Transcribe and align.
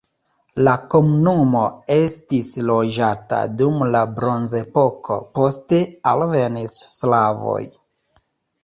La 0.67 0.71
komunumo 0.93 1.61
estis 1.97 2.49
loĝata 2.71 3.43
dum 3.61 3.85
la 3.97 4.03
bronzepoko, 4.17 5.19
poste 5.39 5.83
alvenis 6.15 6.79
slavoj. 6.99 7.63